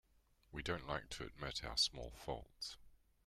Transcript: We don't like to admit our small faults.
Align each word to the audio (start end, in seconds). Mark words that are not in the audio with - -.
We 0.51 0.63
don't 0.63 0.87
like 0.87 1.11
to 1.11 1.25
admit 1.25 1.63
our 1.63 1.77
small 1.77 2.09
faults. 2.25 2.75